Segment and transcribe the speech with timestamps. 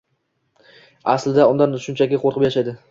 [1.15, 2.79] Aslida undan shunchaki qoʻrqib yashaydi.